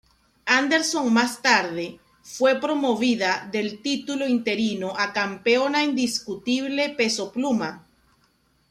[0.47, 7.85] Anderson más tarde fue promovida del título interino a campeona indiscutible peso pluma.